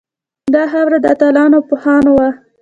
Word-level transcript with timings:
دا 0.53 0.63
خاوره 0.71 0.97
د 1.01 1.05
اتلانو 1.13 1.55
او 1.59 1.65
پوهانو 1.69 2.11
وه 2.17 2.29